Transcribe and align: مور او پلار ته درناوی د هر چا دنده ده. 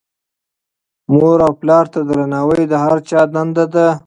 مور 1.13 1.39
او 1.47 1.51
پلار 1.59 1.85
ته 1.93 1.99
درناوی 2.07 2.63
د 2.69 2.73
هر 2.83 2.95
چا 3.09 3.21
دنده 3.33 3.65
ده. 3.73 3.87